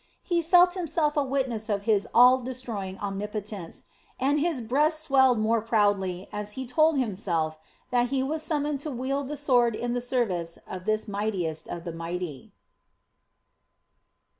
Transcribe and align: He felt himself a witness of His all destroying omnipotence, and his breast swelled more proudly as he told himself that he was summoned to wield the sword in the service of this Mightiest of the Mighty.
He 0.23 0.41
felt 0.41 0.73
himself 0.73 1.15
a 1.15 1.23
witness 1.23 1.69
of 1.69 1.83
His 1.83 2.07
all 2.11 2.39
destroying 2.39 2.97
omnipotence, 2.97 3.83
and 4.19 4.39
his 4.39 4.59
breast 4.59 4.99
swelled 4.99 5.37
more 5.37 5.61
proudly 5.61 6.27
as 6.31 6.53
he 6.53 6.65
told 6.65 6.97
himself 6.97 7.59
that 7.91 8.07
he 8.07 8.23
was 8.23 8.41
summoned 8.41 8.79
to 8.79 8.89
wield 8.89 9.27
the 9.27 9.37
sword 9.37 9.75
in 9.75 9.93
the 9.93 10.01
service 10.01 10.57
of 10.65 10.85
this 10.85 11.07
Mightiest 11.07 11.67
of 11.67 11.83
the 11.83 11.93
Mighty. 11.93 12.51